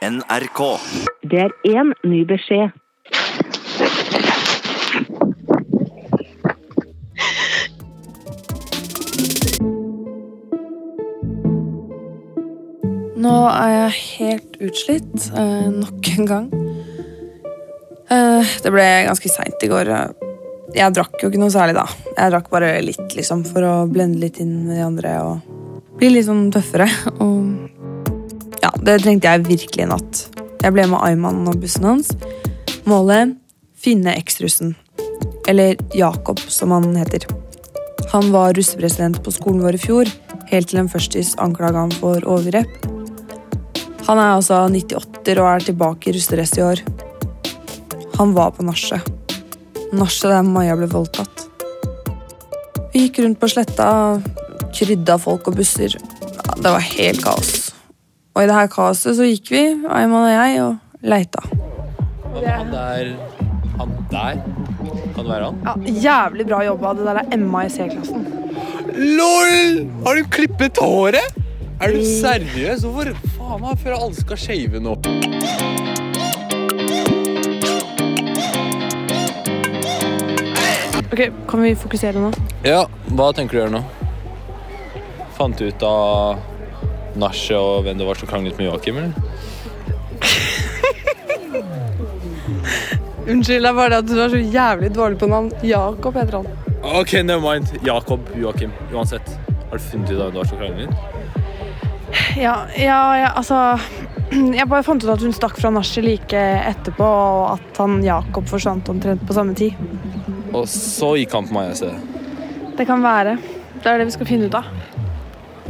NRK. 0.00 0.60
Det 1.28 1.40
er 1.44 1.52
én 1.68 1.90
ny 2.08 2.22
beskjed. 2.24 2.72
Nå 13.20 13.34
er 13.50 13.74
jeg 13.74 13.98
helt 14.00 14.56
utslitt. 14.70 15.28
eh, 15.36 15.68
nok 15.68 16.08
en 16.16 16.30
gang. 16.30 16.46
Eh, 18.08 18.54
det 18.64 18.72
ble 18.72 18.86
ganske 19.04 19.28
seint 19.28 19.62
i 19.62 19.68
går. 19.68 19.92
Jeg 20.72 20.94
drakk 20.96 21.20
jo 21.20 21.28
ikke 21.28 21.42
noe 21.42 21.52
særlig 21.52 21.76
da. 21.76 21.84
Jeg 22.16 22.32
drakk 22.32 22.48
bare 22.48 22.80
litt, 22.80 23.04
liksom, 23.12 23.44
for 23.44 23.60
å 23.68 23.74
blende 23.92 24.18
litt 24.24 24.40
inn 24.40 24.64
med 24.64 24.78
de 24.78 24.82
andre 24.86 25.12
og 25.20 25.98
bli 25.98 26.08
litt 26.08 26.24
sånn 26.24 26.48
tøffere. 26.50 26.88
Og 27.20 27.68
det 28.86 29.00
trengte 29.02 29.28
jeg 29.28 29.46
virkelig 29.48 29.84
i 29.84 29.88
natt. 29.90 30.22
Jeg 30.60 30.74
ble 30.76 30.86
med 30.88 31.00
Ayman 31.04 31.48
og 31.48 31.60
bussen 31.60 31.86
hans. 31.88 32.12
Målet 32.88 33.36
finne 33.80 34.14
eksrussen. 34.16 34.74
Eller 35.48 35.76
Jakob, 35.96 36.40
som 36.52 36.72
han 36.76 36.92
heter. 36.96 37.26
Han 38.12 38.32
var 38.32 38.54
russepresident 38.56 39.20
på 39.24 39.32
skolen 39.34 39.62
vår 39.64 39.76
i 39.76 39.82
fjor, 39.82 40.10
helt 40.50 40.70
til 40.70 40.80
en 40.80 40.90
førstis 40.90 41.34
anklaga 41.42 41.84
ham 41.84 41.92
for 42.00 42.24
overgrep. 42.24 42.88
Han 44.08 44.18
er 44.18 44.34
altså 44.34 44.64
98 44.66 45.36
og 45.36 45.46
er 45.46 45.66
tilbake 45.68 46.10
i 46.10 46.16
russedress 46.16 46.56
i 46.58 46.64
år. 46.66 46.82
Han 48.18 48.34
var 48.36 48.56
på 48.56 48.66
nachet. 48.66 49.06
Nachet 49.92 50.32
der 50.32 50.42
Maja 50.46 50.76
ble 50.78 50.88
voldtatt. 50.90 51.46
Vi 52.90 53.06
gikk 53.06 53.22
rundt 53.22 53.40
på 53.40 53.48
sletta, 53.52 53.88
krydda 54.74 55.20
folk 55.22 55.52
og 55.52 55.60
busser. 55.60 55.94
Det 55.94 56.66
var 56.66 56.82
helt 56.96 57.22
kaos. 57.24 57.59
Og 58.34 58.42
i 58.44 58.46
det 58.46 58.54
her 58.54 58.68
kaoset 58.70 59.16
så 59.18 59.26
gikk 59.26 59.50
vi, 59.52 59.62
Ayman 59.90 60.22
og 60.22 60.30
jeg, 60.32 60.62
og 60.62 61.06
leita. 61.10 61.42
Han 62.30 62.70
der 62.72 63.10
Han 63.80 63.94
der? 64.10 64.42
Kan 65.14 65.24
det 65.24 65.30
være 65.32 65.44
han? 65.50 65.58
Ja, 65.66 65.74
Jævlig 66.06 66.46
bra 66.46 66.60
jobba. 66.64 66.92
Det 66.94 67.06
der 67.08 67.20
er 67.22 67.32
Emma 67.34 67.64
i 67.66 67.68
C-klassen. 67.72 68.26
LOL! 68.94 69.86
Har 70.06 70.14
du 70.20 70.24
klippet 70.30 70.78
håret? 70.78 71.40
Er 71.80 71.94
du 71.96 72.02
seriøs? 72.04 72.84
Hvorfor 72.84 73.16
faen 73.38 73.62
meg 73.64 73.78
før 73.82 73.96
alle 73.96 74.14
skal 74.20 74.36
shave 74.38 74.82
nå? 74.84 74.98
Ok, 81.12 81.20
Kan 81.48 81.62
vi 81.62 81.74
fokusere 81.74 82.20
nå? 82.22 82.30
Ja, 82.64 82.84
hva 83.16 83.30
tenker 83.34 83.56
du 83.56 83.58
å 83.58 83.64
gjøre 83.64 83.74
nå? 83.74 83.82
Fant 85.36 85.58
du 85.58 85.66
ut 85.70 85.82
av 85.86 86.38
nachet 87.18 87.56
og 87.58 87.82
hvem 87.86 87.98
det 87.98 88.06
var 88.06 88.14
som 88.20 88.28
kranglet 88.30 88.58
med 88.58 88.66
Joakim, 88.68 88.96
eller? 89.00 89.14
Unnskyld, 93.30 93.62
det 93.62 93.68
er 93.68 93.74
bare 93.76 93.90
det 93.92 93.98
at 94.00 94.08
du 94.08 94.16
er 94.18 94.28
så 94.32 94.38
jævlig 94.40 94.88
dårlig 94.94 95.18
på 95.20 95.26
navn. 95.30 95.50
Jakob 95.62 96.14
heter 96.18 96.36
han. 96.40 96.46
Ok, 96.82 97.12
never 97.22 97.40
mind. 97.44 97.66
Jakob, 97.86 98.20
Joakim. 98.36 98.72
Uansett. 98.94 99.38
Har 99.70 99.78
du 99.78 99.82
funnet 99.84 100.10
ut 100.10 100.16
av 100.16 100.22
hvem 100.24 100.32
det 100.34 100.40
var 100.40 100.48
som 100.48 100.58
kranglet? 100.58 100.90
Ja, 102.36 102.56
ja, 102.74 103.18
ja, 103.18 103.28
altså 103.38 103.78
Jeg 104.58 104.68
bare 104.70 104.82
fant 104.86 105.04
ut 105.04 105.10
at 105.12 105.22
hun 105.22 105.32
stakk 105.34 105.58
fra 105.60 105.70
nachspiel 105.74 106.06
like 106.10 106.40
etterpå, 106.70 107.06
og 107.06 107.52
at 107.58 107.80
han 107.82 107.92
Jakob 108.06 108.44
forsvant 108.50 108.88
omtrent 108.90 109.22
på 109.26 109.32
samme 109.36 109.54
tid. 109.58 109.72
Og 110.54 110.64
så 110.70 111.08
gikk 111.20 111.32
han 111.36 111.46
på 111.46 111.54
meg, 111.54 111.64
jeg 111.72 111.78
ser. 111.84 111.94
Det 112.78 112.84
kan 112.88 113.02
være. 113.04 113.32
Det 113.80 113.88
er 113.90 113.96
det 114.00 114.06
vi 114.10 114.16
skal 114.16 114.28
finne 114.28 114.46
ut 114.50 114.56
av. 114.58 114.64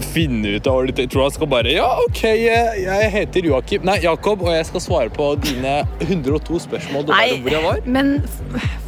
Finne 0.01 0.56
ut 0.56 0.67
av 0.67 0.87
du. 0.87 0.93
Tror 1.06 1.23
han 1.27 1.34
skal 1.34 1.51
bare 1.51 1.73
Ja, 1.75 1.87
OK, 2.06 2.23
jeg 2.25 2.84
jeg 2.84 3.11
heter 3.15 3.47
Joakim 3.51 3.84
Nei, 3.87 3.98
Jakob, 4.05 4.43
og 4.47 4.53
jeg 4.55 4.67
skal 4.70 4.83
svare 4.84 5.12
på 5.15 5.29
dine 5.45 5.81
102 6.06 6.62
spørsmål. 6.67 7.06
Du 7.06 7.12
Nei. 7.12 7.27
var 7.31 7.45
hvor 7.45 7.56
jeg 7.56 7.67
var. 7.67 7.83
Men 7.87 8.15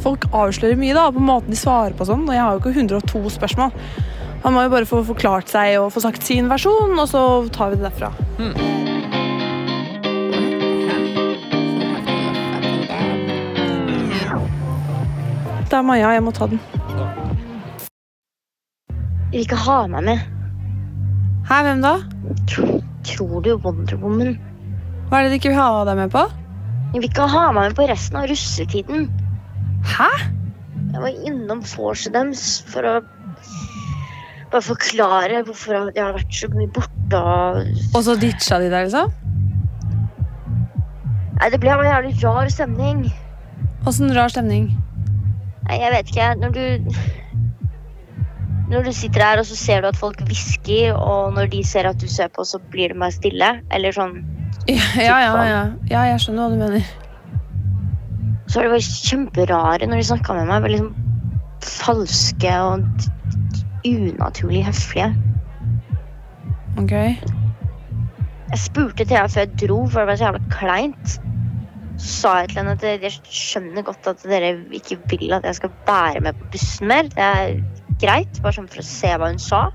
folk 0.03 0.27
avslører 0.31 0.79
mye 0.79 0.97
da, 0.97 1.07
på 1.13 1.23
måten 1.23 1.53
de 1.53 1.59
svarer 1.59 1.95
på 1.97 2.07
sånn, 2.09 2.25
og 2.27 2.35
jeg 2.35 2.43
har 2.43 2.57
jo 2.57 2.63
ikke 2.63 2.75
102 2.75 3.23
spørsmål. 3.37 3.71
Han 4.43 4.55
må 4.57 4.65
jo 4.65 4.73
bare 4.73 4.89
få 4.89 4.99
forklart 5.07 5.47
seg 5.53 5.77
og 5.79 5.91
få 5.95 6.03
sagt 6.03 6.25
sin 6.27 6.49
versjon, 6.51 6.97
og 6.99 7.07
så 7.07 7.23
tar 7.55 7.71
vi 7.71 7.79
det 7.79 7.87
derfra. 7.87 8.11
Det 15.69 15.79
er 15.79 15.85
Maja, 15.87 16.11
jeg 16.13 16.23
må 16.23 16.31
ta 16.35 16.47
den. 16.51 16.59
vil 19.33 19.41
ikke 19.41 19.57
ha 19.65 19.77
meg 19.89 20.03
med. 20.05 20.32
Hæ, 21.49 21.59
hvem 21.65 21.81
da? 21.83 21.97
Tror, 22.49 22.77
tror 23.03 23.41
du 23.43 23.55
Wonder 23.63 23.97
Woman? 23.99 24.37
Hva 25.09 25.19
er 25.19 25.27
det 25.27 25.33
de 25.33 25.39
ikke 25.41 25.51
vil 25.51 25.59
ha 25.59 25.83
deg 25.89 25.99
med 25.99 26.13
på? 26.13 26.23
De 26.93 27.01
vil 27.01 27.09
ikke 27.09 27.27
ha 27.33 27.43
meg 27.51 27.71
med 27.71 27.75
på 27.77 27.87
resten 27.89 28.19
av 28.21 28.29
russetiden. 28.31 29.09
Hæ? 29.95 30.09
Jeg 30.93 31.01
var 31.01 31.25
innom 31.27 31.63
vorset 31.65 32.13
deres 32.15 32.45
for 32.69 32.85
å 32.85 32.93
bare 34.53 34.61
forklare 34.61 35.41
hvorfor 35.47 35.89
jeg 35.95 35.99
har 36.03 36.13
vært 36.15 36.37
så 36.37 36.49
mye 36.53 36.69
borte. 36.75 37.19
Og... 37.19 37.81
Og 37.97 38.05
så 38.05 38.15
ditcha 38.21 38.61
de 38.61 38.69
deg, 38.71 38.87
liksom? 38.87 39.11
Nei, 41.39 41.49
det 41.49 41.59
ble 41.59 41.73
en 41.73 41.89
jævlig 41.89 42.13
rar 42.21 42.51
stemning. 42.53 43.07
Åssen 43.89 44.13
rar 44.15 44.31
stemning. 44.31 44.69
Nei, 45.67 45.79
jeg 45.81 45.91
vet 45.95 46.13
ikke. 46.13 46.29
Når 46.39 46.55
du 46.55 46.63
Når 48.71 48.87
du 48.87 48.91
sitter 48.95 49.23
her 49.25 49.41
og 49.41 49.45
så 49.45 49.57
ser 49.59 49.83
du 49.83 49.89
at 49.89 49.99
folk 49.99 50.21
hvisker, 50.27 50.93
og 50.95 51.33
når 51.35 51.49
de 51.51 51.63
ser 51.67 51.89
at 51.89 51.99
du 52.01 52.07
ser 52.09 52.31
på, 52.33 52.45
så 52.47 52.61
blir 52.71 52.93
det 52.93 52.99
bare 52.99 53.15
stille. 53.15 53.51
Eller 53.71 53.95
sånn. 53.95 54.21
Ja, 54.69 54.79
ja, 55.03 55.17
ja. 55.19 55.31
ja. 55.43 55.63
ja 55.91 56.03
jeg 56.13 56.21
skjønner 56.23 56.45
hva 56.45 56.53
du 56.53 56.61
mener. 56.61 56.91
Så 58.47 58.59
var 58.59 58.69
de 58.69 58.75
bare 58.75 58.85
kjemperare 59.09 59.89
når 59.89 59.99
de 59.99 60.07
snakka 60.07 60.37
med 60.37 60.47
meg. 60.47 60.63
Bare 60.63 60.75
liksom 60.77 60.93
falske 61.63 62.53
og 62.63 62.85
unaturlig 63.87 64.63
høflige. 64.67 65.09
Ok. 66.79 66.93
Jeg 68.53 68.61
spurte 68.61 69.05
Thea 69.09 69.27
før 69.27 69.45
jeg 69.45 69.53
dro, 69.63 69.77
for 69.89 70.03
det 70.03 70.07
var 70.11 70.19
så 70.19 70.27
jævla 70.27 70.41
kleint. 70.53 71.15
Så 71.97 72.09
sa 72.13 72.33
jeg 72.41 72.51
til 72.51 72.59
henne 72.61 72.75
at 72.77 72.83
jeg 72.85 73.13
skjønner 73.25 73.85
godt 73.85 74.09
at 74.09 74.23
dere 74.27 74.55
ikke 74.73 74.97
vil 75.11 75.33
at 75.35 75.45
jeg 75.47 75.59
skal 75.59 75.73
bære 75.87 76.23
med 76.25 76.37
på 76.39 76.49
bussen 76.55 76.89
mer. 76.91 77.09
Det 77.13 77.25
er 77.25 77.55
greit, 78.01 78.41
bare 78.43 78.57
sånn 78.57 78.69
for 78.71 78.83
å 78.83 78.87
se 78.87 79.13
hva 79.17 79.31
hun 79.31 79.41
sa. 79.41 79.65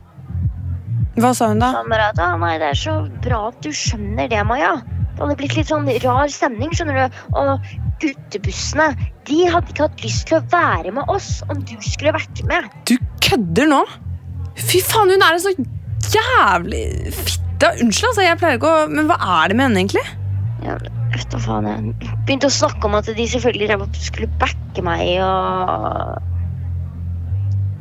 Hva 1.18 1.32
sa 1.34 1.50
hun, 1.50 1.62
da? 1.62 1.72
Sånn 1.74 1.94
at, 1.96 2.20
ah, 2.22 2.36
nei, 2.38 2.54
det 2.62 2.72
er 2.72 2.78
så 2.78 2.94
bra 3.24 3.48
at 3.50 3.58
du 3.64 3.72
skjønner 3.74 4.30
det, 4.30 4.40
Maja. 4.46 4.76
Det 5.18 5.24
hadde 5.24 5.38
blitt 5.40 5.56
litt 5.58 5.70
sånn 5.70 5.88
rar 6.04 6.30
stemning, 6.30 6.70
skjønner 6.76 7.00
du. 7.00 7.16
Og 7.34 7.70
guttebussene, 8.02 8.92
de 9.26 9.38
hadde 9.50 9.74
ikke 9.74 9.88
hatt 9.88 10.04
lyst 10.04 10.28
til 10.30 10.38
å 10.38 10.44
være 10.52 10.92
med 10.94 11.10
oss 11.10 11.40
om 11.50 11.58
du 11.66 11.74
skulle 11.82 12.14
vært 12.14 12.44
med. 12.46 12.68
Du 12.86 12.94
kødder 13.24 13.66
nå? 13.72 13.82
Fy 14.58 14.82
faen, 14.86 15.10
hun 15.10 15.24
er 15.26 15.34
en 15.34 15.42
så 15.42 15.54
jævlig 16.14 16.84
fitte. 17.18 17.74
Unnskyld, 17.82 18.08
altså. 18.12 18.22
Jeg 18.22 18.38
pleier 18.38 18.60
ikke 18.60 18.70
å 18.70 18.86
Men 18.86 19.10
hva 19.10 19.18
er 19.18 19.50
det 19.50 19.58
med 19.58 19.66
henne, 19.66 19.82
egentlig? 19.82 20.06
Ja, 20.62 20.78
vet 21.14 21.30
du 21.34 21.38
faen, 21.42 21.66
jeg 21.66 22.14
begynte 22.26 22.50
å 22.50 22.54
snakke 22.54 22.86
om 22.86 22.94
at 22.98 23.10
de 23.10 23.26
selvfølgelig 23.34 23.90
skulle 24.06 24.30
backe 24.38 24.84
meg 24.86 25.18
og 25.22 26.37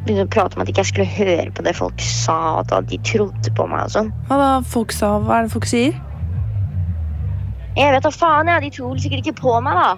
Begynte 0.05 0.27
å 0.27 0.31
prate 0.31 0.55
om 0.55 0.63
at 0.63 0.69
ikke 0.71 0.83
jeg 0.85 0.91
skulle 0.93 1.07
høre 1.17 1.51
på 1.55 1.63
det 1.65 1.73
folk 1.75 2.03
sa, 2.03 2.37
at 2.61 2.71
de 2.91 2.99
trodde 3.03 3.53
på 3.57 3.65
meg 3.67 3.87
og 3.87 3.95
sånn. 3.95 4.11
Hva 4.29 4.37
da, 4.39 4.51
folk 4.75 4.93
sa? 4.95 5.15
Hva 5.23 5.39
er 5.39 5.47
det 5.47 5.55
folk 5.55 5.67
sier? 5.67 5.97
Jeg 7.77 7.93
vet 7.93 8.05
da 8.05 8.11
faen, 8.13 8.49
jeg. 8.49 8.63
De 8.63 8.69
tror 8.77 9.01
sikkert 9.01 9.25
ikke 9.25 9.41
på 9.41 9.57
meg, 9.65 9.77
da. 9.77 9.89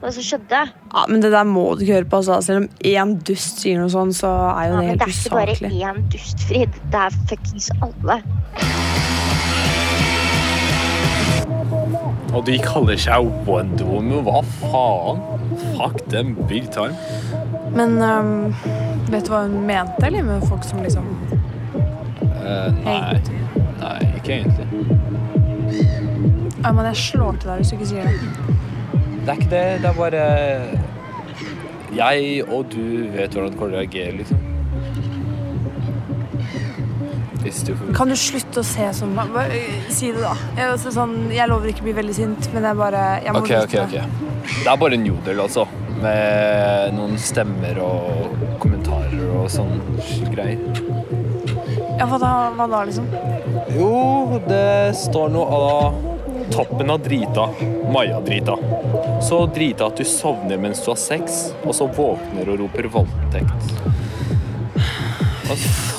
Hva 0.00 0.12
som 0.12 0.24
skjedde. 0.24 0.62
Ja, 0.68 1.04
men 1.08 1.20
Det 1.24 1.32
der 1.32 1.44
må 1.48 1.66
du 1.74 1.84
ikke 1.84 1.98
høre 1.98 2.08
på. 2.12 2.20
Altså. 2.22 2.38
Selv 2.44 2.62
om 2.62 2.68
én 2.84 3.16
dust 3.24 3.60
sier 3.64 3.80
noe 3.80 3.92
sånn, 3.92 4.12
så 4.16 4.30
er 4.52 4.70
jo 4.70 4.74
Ja, 4.74 4.80
det 4.80 4.80
men 4.80 4.88
helt 4.92 5.04
det 5.04 5.08
er 5.08 5.54
ikke 5.54 5.70
bare 5.72 6.00
én 6.00 6.08
dust, 6.12 6.48
Frid. 6.48 6.80
Det 6.92 7.04
er 7.06 7.20
fuckings 7.28 7.70
alle. 7.80 8.20
Og 12.34 12.42
de 12.46 12.58
kaller 12.58 12.98
seg 12.98 13.28
Wonder 13.46 13.86
Woman. 13.86 14.24
Hva 14.26 14.40
faen? 14.60 15.20
Fuck 15.76 16.00
them 16.10 16.34
big 16.50 16.70
time. 16.74 16.96
Men 17.74 17.98
um, 18.02 18.54
vet 19.10 19.26
du 19.26 19.32
hva 19.34 19.44
hun 19.46 19.60
mente, 19.66 20.02
eller? 20.06 20.22
Med 20.26 20.46
folk 20.48 20.64
som 20.66 20.82
liksom 20.82 21.06
uh, 21.30 22.70
nei. 22.84 23.20
Nei, 23.80 23.98
ikke 24.18 24.40
egentlig. 24.40 24.66
Ja, 26.64 26.72
men 26.72 26.86
jeg 26.88 26.96
slår 27.02 27.38
til 27.38 27.50
deg 27.50 27.60
hvis 27.60 27.70
du 27.70 27.76
ikke 27.78 27.90
sier 27.92 28.08
det. 28.08 28.14
Det 29.24 29.28
er 29.28 29.38
ikke 29.38 29.52
det. 29.52 29.66
Det 29.84 29.90
er 29.90 29.96
bare 29.98 30.24
Jeg 31.94 32.42
og 32.48 32.66
du 32.72 32.84
vet 33.14 33.34
hvordan 33.34 33.52
det 33.52 33.58
kommer 33.60 33.78
reagere, 33.78 34.16
liksom. 34.22 34.53
Hvis 37.44 37.60
du 37.66 37.74
får 37.76 37.92
Kan 37.96 38.12
du 38.12 38.16
slutte 38.18 38.62
å 38.62 38.66
se 38.66 38.88
sånn? 38.96 39.14
Bare 39.16 39.60
Si 39.92 40.10
det, 40.14 40.22
da. 40.22 40.34
Jeg, 40.56 40.70
altså, 40.72 40.92
sånn, 40.94 41.16
jeg 41.34 41.50
lover 41.50 41.72
ikke 41.72 41.84
å 41.84 41.88
bli 41.90 41.96
veldig 42.00 42.16
sint, 42.16 42.48
men 42.54 42.68
jeg 42.70 42.78
bare 42.80 43.02
jeg 43.24 43.36
må 43.36 43.42
okay, 43.44 43.60
Okay, 43.64 43.84
ok. 43.84 44.30
Det 44.64 44.70
er 44.72 44.80
bare 44.80 44.98
en 44.98 45.06
jodel, 45.08 45.44
altså. 45.44 45.66
Med 46.00 46.96
noen 46.96 47.14
stemmer 47.20 47.78
og 47.84 48.34
kommentarer 48.60 49.28
og 49.38 49.46
sånn 49.52 49.78
greier. 50.32 50.60
Ja, 51.94 52.08
hva 52.10 52.18
da, 52.18 52.32
hva 52.56 52.66
da, 52.68 52.82
liksom? 52.88 53.06
Jo, 53.76 54.40
det 54.48 54.96
står 54.98 55.30
noe 55.32 55.60
av 55.60 56.02
toppen 56.52 56.90
av 56.92 57.00
drita, 57.04 57.48
Maja-drita. 57.94 58.58
Så 59.24 59.44
drita 59.54 59.88
at 59.88 60.00
du 60.00 60.04
sovner 60.08 60.60
mens 60.60 60.82
du 60.84 60.90
har 60.92 61.00
sex, 61.00 61.54
og 61.64 61.72
så 61.78 61.88
våkner 61.88 62.52
og 62.52 62.64
roper 62.64 62.90
voldtekt. 62.98 63.74
Og 65.44 65.56
så 65.56 65.93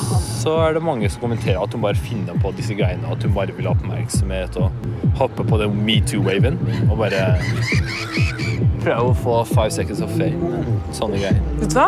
er 0.61 0.75
det 0.77 0.83
mange 0.85 1.09
som 1.09 1.23
kommenterer 1.23 1.61
at 1.63 1.73
hun 1.73 1.81
bare 1.81 1.97
finner 1.97 2.37
på 2.43 2.51
disse 2.57 2.75
greiene, 2.77 3.09
at 3.11 3.23
hun 3.25 3.33
bare 3.33 3.55
vil 3.57 3.65
ha 3.69 3.73
oppmerksomhet 3.73 4.57
og 4.61 4.69
hoppe 5.17 5.45
på 5.47 5.57
den 5.61 5.77
metoo-waven 5.87 6.59
og 6.89 6.99
bare 7.01 7.23
prøve 8.85 9.09
å 9.09 9.15
få 9.17 9.35
five 9.49 9.71
seconds 9.73 10.01
of 10.05 10.11
fame. 10.13 10.51
Sånne 10.95 11.17
greier. 11.21 11.39
Vet 11.61 11.73
du 11.73 11.79
hva? 11.79 11.87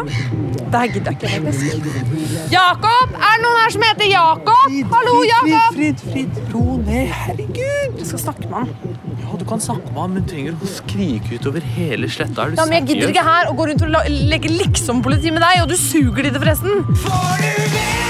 Det 0.58 0.82
her 0.82 0.90
gidder 0.96 1.14
jeg 1.14 1.20
ikke, 1.20 1.30
faktisk. 1.36 2.50
Jakob! 2.52 3.14
Er 3.14 3.38
det 3.38 3.44
noen 3.46 3.60
her 3.62 3.76
som 3.76 3.86
heter 3.86 4.10
Jakob? 4.12 4.74
Hallo, 4.96 5.14
Jakob! 5.30 5.78
Frid, 5.78 6.04
Frid, 6.08 6.42
ro 6.56 6.80
ned. 6.82 7.14
Herregud. 7.14 8.02
Jeg 8.02 8.10
skal 8.10 8.24
snakke 8.26 8.50
med 8.50 8.58
han. 8.64 8.98
Ja, 9.22 9.38
du 9.40 9.46
kan 9.48 9.64
snakke 9.64 9.94
med 9.94 10.02
han, 10.02 10.18
men 10.18 10.26
du 10.26 10.34
trenger 10.34 10.58
å 10.58 10.72
skrike 10.72 11.38
utover 11.38 11.70
hele 11.78 12.10
sletta. 12.12 12.50
Ja, 12.58 12.66
men 12.66 12.80
Jeg 12.82 12.90
gidder 12.92 13.14
ikke 13.14 13.28
her 13.30 13.52
å 13.52 13.56
gå 13.58 13.70
rundt 13.70 13.88
og 13.88 14.12
leke 14.34 14.52
liksom-politi 14.58 15.34
med 15.36 15.46
deg, 15.46 15.64
og 15.64 15.72
du 15.72 15.78
suger 15.80 16.32
det, 16.32 16.36
forresten. 16.42 18.06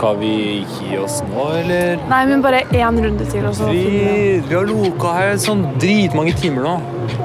Skal 0.00 0.16
vi 0.16 0.64
gi 0.64 0.94
oss 0.96 1.18
nå, 1.28 1.42
eller? 1.58 1.98
Nei, 2.08 2.20
men 2.24 2.40
bare 2.40 2.62
én 2.72 3.00
runde 3.04 3.24
til, 3.28 3.42
og 3.44 3.52
så 3.52 3.66
vi 3.68 3.82
Frid, 3.84 4.46
vi 4.48 4.54
har 4.56 4.64
loka 4.64 5.10
her 5.12 5.34
sånn 5.42 5.60
dritmange 5.82 6.32
timer 6.40 6.64
nå. 6.64 6.70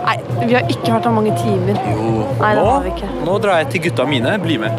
Nei, 0.02 0.16
vi 0.42 0.58
har 0.58 0.68
ikke 0.68 0.92
vært 0.92 1.08
her 1.08 1.14
mange 1.16 1.32
timer. 1.40 1.80
Jo. 1.88 2.10
Nei, 2.42 2.50
det 2.58 2.66
har 2.68 2.84
vi 2.84 2.92
ikke. 2.92 3.12
nå 3.30 3.38
drar 3.46 3.62
jeg 3.62 3.70
til 3.72 3.84
gutta 3.86 4.08
mine. 4.10 4.34
Bli 4.44 4.58
med. 4.60 4.76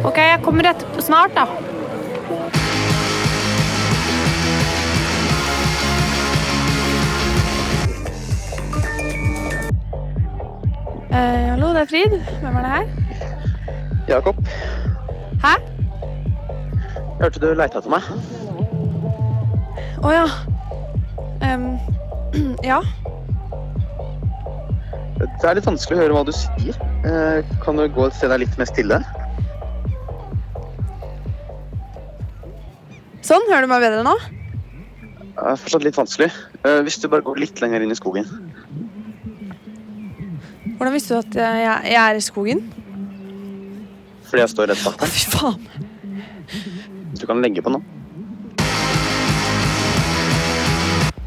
Ok, 0.00 0.16
jeg 0.16 0.40
kommer 0.46 0.64
rett 0.70 0.86
snart, 1.04 1.36
da. 1.36 1.44
Eh, 11.12 11.52
hallo, 11.52 11.76
det 11.76 11.84
er 11.84 11.92
Frid. 11.92 12.16
Hvem 12.40 12.56
er 12.56 12.64
det 12.64 12.74
her? 12.78 12.90
Jakob, 14.08 14.40
Hæ? 15.44 15.73
Hørte 17.24 17.40
du 17.42 17.48
leita 17.56 17.80
etter 17.80 17.92
meg. 17.92 18.04
Å 20.04 20.12
ja. 20.12 20.24
Um, 21.44 21.66
ja. 22.70 22.80
Det 25.24 25.48
er 25.48 25.56
litt 25.56 25.68
vanskelig 25.68 25.96
å 25.96 26.02
høre 26.02 26.16
hva 26.16 26.24
du 26.26 26.32
sier. 26.36 26.76
Eh, 27.06 27.52
Kan 27.64 27.78
du 27.78 27.86
gå 27.88 28.08
et 28.08 28.16
sted 28.16 28.32
der 28.32 28.42
litt 28.42 28.56
mer 28.60 28.68
stille? 28.68 28.98
Sånn, 33.24 33.46
hører 33.48 33.64
du 33.64 33.70
meg 33.70 33.84
bedre 33.86 34.02
nå? 34.04 34.14
Det 35.34 35.46
er 35.52 35.60
fortsatt 35.62 35.86
litt 35.86 35.96
vanskelig. 35.96 36.28
Eh, 36.64 36.80
Hvis 36.84 37.00
du 37.00 37.08
bare 37.08 37.24
går 37.24 37.40
litt 37.40 37.62
lenger 37.64 37.84
inn 37.86 37.94
i 37.94 37.98
skogen. 37.98 38.28
Hvordan 40.74 40.92
visste 40.96 41.14
du 41.14 41.22
at 41.22 41.38
jeg, 41.38 41.64
jeg, 41.94 42.00
er 42.02 42.18
i 42.18 42.24
skogen? 42.24 42.64
Fordi 44.28 44.42
jeg 44.42 44.52
står 44.52 44.72
rett 44.72 44.84
bak 44.84 45.00
deg. 45.00 45.14
fy 45.14 45.30
faen. 45.32 45.83
Du 47.20 47.26
kan 47.28 47.42
legge 47.42 47.62
på 47.62 47.72
nå. 47.72 47.80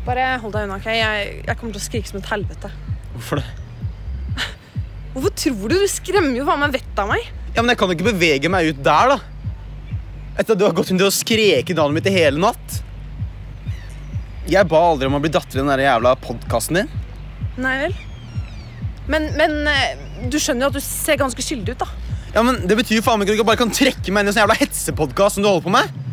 Bare 0.08 0.28
hold 0.42 0.54
deg 0.56 0.68
unna, 0.68 0.78
OK? 0.80 0.88
Jeg, 0.92 1.32
jeg 1.48 1.60
kommer 1.60 1.76
til 1.76 1.82
å 1.82 1.86
skrike 1.86 2.12
som 2.12 2.20
et 2.22 2.30
helvete. 2.32 2.72
Hvorfor 3.16 3.42
det? 3.42 3.48
Hvorfor 5.18 5.34
tror 5.34 5.72
du? 5.72 5.76
Du 5.82 5.90
skremmer 5.90 6.38
jo 6.38 6.46
faen 6.48 6.62
meg 6.62 6.76
vettet 6.78 7.00
av 7.02 7.10
meg. 7.10 7.26
Ja, 7.56 7.64
men 7.64 7.74
Jeg 7.74 7.80
kan 7.82 7.90
jo 7.90 7.98
ikke 7.98 8.12
bevege 8.12 8.52
meg 8.54 8.70
ut 8.70 8.84
der, 8.86 9.16
da. 9.16 9.98
Etter 10.38 10.54
at 10.54 10.60
du 10.60 10.68
har 10.68 10.76
gått 10.78 10.92
rundt 10.92 11.08
og 11.08 11.16
skreket 11.16 11.80
navnet 11.80 11.98
mitt 11.98 12.12
i 12.12 12.14
hele 12.20 12.40
natt. 12.40 12.82
Jeg 14.48 14.70
ba 14.70 14.80
aldri 14.92 15.10
om 15.10 15.18
å 15.18 15.24
bli 15.24 15.32
datter 15.34 15.58
i 15.58 15.64
den 15.64 15.72
der 15.74 15.82
jævla 15.84 16.14
podkasten 16.24 16.84
din. 16.84 16.92
Nei 17.60 17.74
vel. 17.82 17.98
Men, 19.12 19.26
men 19.40 19.58
eh, 19.72 19.98
du 20.30 20.38
skjønner 20.40 20.68
jo 20.68 20.70
at 20.70 20.78
du 20.78 20.84
ser 20.86 21.18
ganske 21.20 21.44
skyldig 21.44 21.74
ut, 21.76 21.82
da. 21.84 21.90
Ja, 22.36 22.44
men 22.44 22.60
Det 22.68 22.78
betyr 22.80 23.02
faen 23.06 23.24
ikke 23.24 23.34
at 23.38 23.42
du 23.42 23.48
bare 23.48 23.60
kan 23.60 23.72
trekke 23.74 24.12
meg 24.14 24.26
inn 24.26 24.32
i 24.32 24.36
sånn 24.36 24.44
jævla 24.44 24.58
hetsepodkast 24.60 25.38
som 25.38 25.46
du 25.46 25.50
holder 25.50 25.66
på 25.68 25.74
med. 25.74 26.04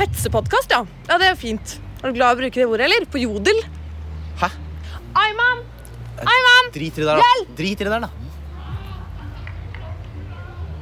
Hetsepodkast, 0.00 0.72
ja. 0.74 0.82
Ja, 1.08 1.18
Det 1.20 1.28
er 1.30 1.38
fint. 1.38 1.78
Er 2.02 2.10
du 2.12 2.18
glad 2.18 2.34
i 2.34 2.36
å 2.36 2.40
bruke 2.42 2.60
det 2.60 2.66
ordet, 2.68 2.88
eller? 2.88 3.06
På 3.08 3.20
jodel? 3.20 3.60
Hæ? 4.40 4.48
Ayman! 5.20 5.62
Ayman! 6.24 6.70
Drit 6.74 6.98
i 6.98 7.04
det 7.04 7.08
der, 7.08 7.22
da. 7.22 7.54
Drit 7.56 7.80
i 7.80 7.86
det 7.86 7.92
der, 7.92 8.06
da. 8.06 8.10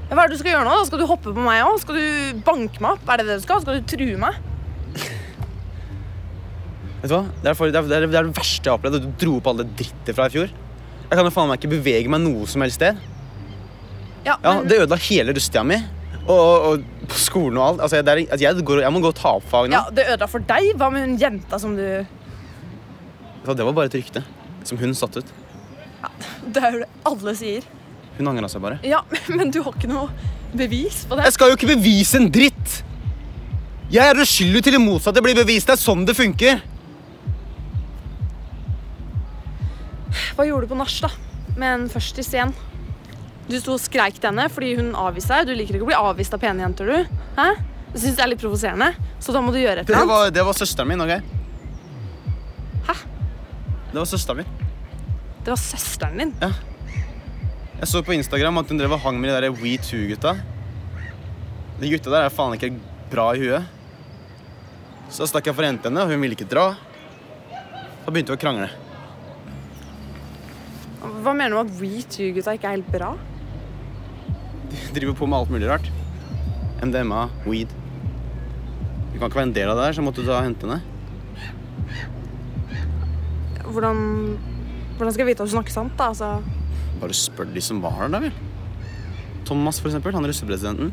Ja, 0.09 0.17
Hva 0.17 0.25
er 0.25 0.29
det 0.32 0.37
du 0.37 0.41
skal 0.43 0.53
gjøre 0.53 0.65
nå? 0.67 0.73
da? 0.76 0.87
Skal 0.88 1.00
du 1.03 1.06
hoppe 1.08 1.32
på 1.32 1.44
meg 1.44 1.62
òg? 1.65 1.79
Skal 1.81 1.97
du 2.00 2.41
banke 2.44 2.82
meg 2.85 2.97
opp? 2.99 3.12
Er 3.12 3.23
det 3.23 3.29
det 3.31 3.38
du 3.41 3.44
skal? 3.47 3.62
Skal 3.65 3.79
du 3.79 3.87
true 3.93 4.17
meg? 4.20 4.41
Vet 7.03 7.08
du 7.11 7.15
hva? 7.17 7.23
Det 7.43 7.49
er, 7.50 7.56
for, 7.58 7.70
det, 7.73 7.79
er, 7.81 7.88
det, 7.88 7.97
er, 7.97 8.11
det 8.12 8.19
er 8.20 8.29
verste 8.35 8.67
jeg 8.69 8.70
har 8.73 8.79
opplevd. 8.79 9.00
Du 9.03 9.15
dro 9.23 9.38
opp 9.41 9.49
all 9.50 9.62
det 9.62 9.70
drittet 9.79 10.15
fra 10.17 10.29
i 10.29 10.35
fjor. 10.35 10.53
Jeg 11.03 11.19
kan 11.19 11.26
jo 11.29 11.32
faen 11.35 11.49
meg 11.50 11.58
ikke 11.61 11.73
bevege 11.73 12.12
meg 12.12 12.23
noe 12.25 12.44
som 12.49 12.62
helst 12.65 12.79
sted. 12.79 13.00
Ja, 14.25 14.37
Ja, 14.43 14.55
men, 14.55 14.69
Det 14.69 14.79
ødela 14.83 14.99
hele 15.09 15.35
russetida 15.35 15.65
mi. 15.67 15.79
Og, 16.23 16.67
og, 16.69 16.83
på 17.11 17.19
skolen 17.19 17.59
og 17.59 17.65
alt. 17.67 17.81
Altså, 17.83 17.99
jeg, 17.99 18.07
det 18.07 18.13
er, 18.13 18.21
altså, 18.31 18.45
jeg, 18.45 18.65
går, 18.65 18.83
jeg 18.85 18.95
må 18.95 19.01
gå 19.03 19.11
og 19.11 19.19
ta 19.19 19.35
opp 19.39 19.47
fag 19.51 19.69
nå. 19.69 19.75
ja, 19.75 19.83
det 19.91 20.07
ødela 20.15 20.29
for 20.31 20.47
deg. 20.53 20.69
Hva 20.79 20.91
med 20.95 21.07
hun 21.07 21.17
jenta 21.19 21.59
som 21.59 21.75
du 21.77 21.87
Så 23.43 23.57
det 23.59 23.67
var 23.67 23.75
bare 23.75 23.91
et 23.91 23.99
rykte 23.99 24.23
som 24.63 24.79
hun 24.79 24.95
satte 24.95 25.23
ut. 25.23 25.33
Det 26.55 26.63
er 26.63 26.77
jo 26.77 26.85
det 26.85 26.89
alle 27.09 27.35
sier. 27.39 27.67
Hun 28.19 28.31
angra 28.31 28.49
seg 28.51 28.63
bare. 28.63 28.79
Ja, 28.87 29.03
men 29.37 29.51
du 29.51 29.63
har 29.67 29.75
ikke 29.75 29.91
noe 29.91 30.09
bevis 30.55 31.03
på 31.09 31.19
det. 31.19 31.27
Jeg 31.27 31.37
skal 31.39 31.53
jo 31.53 31.59
ikke 31.59 31.73
bevise 31.75 32.21
en 32.21 32.31
dritt! 32.33 32.83
Jeg 33.93 34.09
er 34.09 34.21
uskyldig 34.23 34.63
til 34.65 34.77
det 34.77 34.81
motsatte 34.81 35.21
blir 35.25 35.37
bevist. 35.37 35.69
Det 35.69 35.75
er 35.75 35.81
sånn 35.81 36.07
det 36.09 36.15
funker. 36.17 36.63
Hva 40.37 40.47
gjorde 40.49 40.65
du 40.69 40.73
på 40.73 40.79
nach, 40.79 40.95
da? 41.05 41.11
Med 41.59 41.69
en 41.75 41.89
førstis 41.93 42.31
igjen? 42.33 42.55
Du 43.53 43.59
sto 43.61 43.75
og 43.77 43.83
skreik 43.83 44.17
til 44.17 44.31
henne 44.31 44.47
fordi 44.49 44.71
hun 44.79 44.95
avviste 44.97 45.37
deg. 45.37 45.51
Du 45.51 45.59
liker 45.59 45.77
ikke 45.77 45.85
å 45.85 45.91
bli 45.91 45.99
avvist 45.99 46.33
av 46.33 46.41
pene 46.41 46.65
jenter, 46.65 46.89
du. 46.89 47.17
Hæ? 47.37 47.49
Du 47.93 47.99
syns 48.01 48.17
det 48.17 48.23
er 48.25 48.31
litt 48.33 48.41
provoserende, 48.41 48.87
så 49.21 49.35
da 49.37 49.43
må 49.45 49.53
du 49.53 49.59
gjøre 49.61 49.83
et 49.83 49.91
eller 49.91 50.07
annet. 50.07 50.33
det 50.33 50.45
var 50.47 50.57
søsteren 50.57 50.89
min, 50.89 51.03
OK? 51.05 51.11
Hæ? 52.87 52.95
Det 53.91 53.99
var 53.99 54.09
søsteren 54.09 54.39
min. 54.41 54.55
Det 55.45 55.53
var 55.53 55.61
søsteren 55.61 56.23
din. 56.23 56.33
Jeg 57.83 57.91
så 57.91 58.01
på 58.07 58.15
Instagram 58.17 58.63
at 58.63 58.73
hun 58.73 58.81
drev 58.81 58.95
og 58.97 59.03
hang 59.05 59.19
med 59.21 59.29
de 59.29 59.43
der 59.43 59.59
We 59.59 59.75
Too-gutta. 59.85 60.33
De 61.83 61.91
gutta 61.91 62.15
der 62.15 62.29
er 62.29 62.33
faen 62.33 62.56
ikke 62.56 62.71
bra 63.13 63.27
i 63.37 63.43
huet. 63.43 63.67
Så 65.13 65.29
stakk 65.29 65.51
jeg 65.51 65.59
for 65.59 65.67
å 65.67 65.69
hente 65.69 65.91
henne, 65.91 66.06
og 66.06 66.15
hun 66.15 66.25
ville 66.25 66.39
ikke 66.39 66.49
dra. 66.49 66.71
Da 68.06 68.15
begynte 68.15 68.32
vi 68.32 68.39
å 68.39 68.41
krangle. 68.47 68.71
Hva 71.03 71.37
mener 71.37 71.53
du 71.53 71.59
med 71.59 71.69
at 71.69 71.77
We 71.82 72.01
Too-gutta 72.06 72.56
ikke 72.56 72.71
er 72.71 72.79
helt 72.79 72.91
bra? 72.94 73.13
Driver 74.93 75.15
på 75.17 75.27
med 75.29 75.39
alt 75.39 75.51
mulig 75.53 75.69
rart. 75.70 75.87
MDMA, 76.82 77.27
weed. 77.46 77.70
Du 79.13 79.19
kan 79.19 79.29
ikke 79.29 79.39
være 79.39 79.49
en 79.49 79.55
del 79.56 79.70
av 79.72 79.79
det 79.79 79.87
her, 79.89 79.96
så 79.99 80.05
måtte 80.05 80.22
du 80.22 80.29
ta 80.29 80.39
og 80.41 80.46
hente 80.46 80.67
henne. 80.67 80.81
Hvordan, 83.72 84.01
hvordan 84.99 85.13
skal 85.15 85.22
jeg 85.25 85.31
vite 85.31 85.44
at 85.44 85.49
du 85.49 85.55
snakker 85.55 85.72
sant? 85.75 85.94
da? 85.96 86.11
Altså, 86.13 86.32
Bare 87.01 87.17
spør 87.17 87.49
de 87.55 87.63
som 87.65 87.81
var 87.82 87.96
der, 88.03 88.13
da 88.17 88.20
vel. 88.27 88.34
Thomas, 89.49 89.81
for 89.81 89.89
eksempel. 89.91 90.15
Han 90.15 90.27
russepresidenten. 90.29 90.93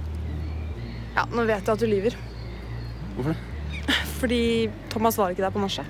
ja, 1.18 1.26
Nå 1.34 1.44
vet 1.50 1.66
jeg 1.68 1.74
at 1.76 1.80
du 1.84 1.86
lyver. 1.90 2.16
Hvorfor 3.18 3.34
det? 3.34 3.40
Fordi 4.22 4.42
Thomas 4.94 5.18
var 5.20 5.34
ikke 5.34 5.44
der 5.44 5.54
på 5.54 5.60
nachet. 5.64 5.86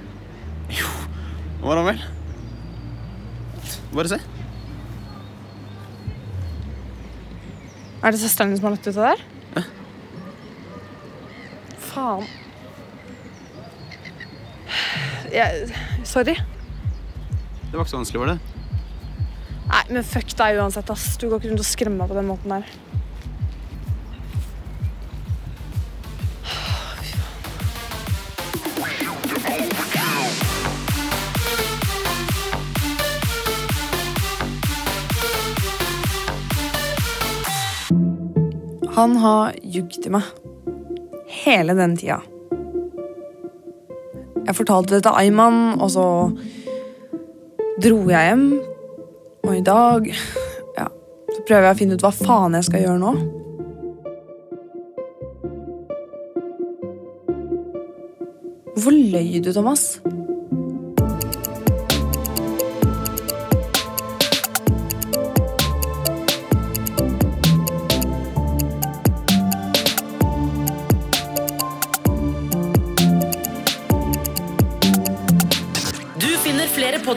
Hvor 1.59 1.69
var 1.73 1.81
han 1.83 1.87
vel? 1.91 2.03
Bare 3.93 4.07
se. 4.11 4.19
Er 7.99 8.13
det 8.15 8.21
søsteren 8.21 8.53
din 8.53 8.59
som 8.59 8.69
har 8.69 8.77
lagt 8.77 8.87
ut 8.87 8.95
det 8.95 9.07
der? 9.09 9.65
Faen. 11.89 12.27
Jeg, 15.33 15.67
sorry. 16.07 16.37
Det 17.69 17.75
var 17.75 17.83
ikke 17.83 17.91
så 17.91 17.99
vanskelig, 17.99 18.21
var 18.23 18.31
det? 18.33 18.39
Nei, 19.69 19.81
men 19.93 20.05
fuck 20.07 20.31
deg 20.39 20.57
uansett, 20.57 20.89
ass. 20.89 21.11
Du 21.21 21.27
går 21.27 21.41
ikke 21.41 21.51
rundt 21.51 21.61
og 21.61 21.67
skremmer 21.67 22.03
meg 22.03 22.13
på 22.13 22.17
den 22.17 22.29
måten 22.29 22.55
der. 22.55 22.71
Han 38.99 39.15
har 39.15 39.53
jugd 39.63 40.01
til 40.03 40.11
meg. 40.11 40.25
Hele 41.45 41.71
den 41.77 41.93
tida. 41.95 42.17
Jeg 44.43 44.55
fortalte 44.57 44.97
det 44.97 45.05
til 45.05 45.15
Ayman, 45.15 45.77
og 45.79 45.87
så 45.93 46.03
dro 47.79 47.99
jeg 48.11 48.27
hjem. 48.27 48.43
Og 49.47 49.55
i 49.55 49.63
dag 49.63 50.09
ja, 50.09 50.89
så 51.31 51.45
prøver 51.47 51.69
jeg 51.69 51.77
å 51.77 51.79
finne 51.79 51.95
ut 51.95 52.03
hva 52.03 52.11
faen 52.11 52.59
jeg 52.59 52.67
skal 52.67 52.83
gjøre 52.83 52.99
nå. 53.05 53.15
Hvorfor 58.73 58.99
løy 59.15 59.39
du, 59.39 59.53
Thomas? 59.55 59.93